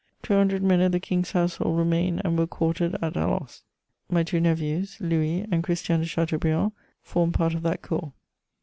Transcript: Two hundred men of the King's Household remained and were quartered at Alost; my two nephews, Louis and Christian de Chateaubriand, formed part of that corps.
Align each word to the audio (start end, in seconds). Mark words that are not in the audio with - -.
Two 0.23 0.33
hundred 0.33 0.63
men 0.63 0.81
of 0.81 0.91
the 0.91 0.99
King's 0.99 1.33
Household 1.33 1.77
remained 1.77 2.23
and 2.25 2.35
were 2.35 2.47
quartered 2.47 2.95
at 3.03 3.15
Alost; 3.15 3.61
my 4.09 4.23
two 4.23 4.39
nephews, 4.39 4.97
Louis 4.99 5.45
and 5.51 5.63
Christian 5.63 5.99
de 5.99 6.07
Chateaubriand, 6.07 6.71
formed 7.03 7.35
part 7.35 7.53
of 7.53 7.61
that 7.61 7.83
corps. 7.83 8.11